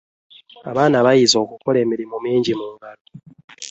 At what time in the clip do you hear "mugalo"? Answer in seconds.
2.71-3.03